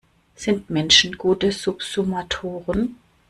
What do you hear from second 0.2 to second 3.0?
Sind Menschen gute Subsummatoren?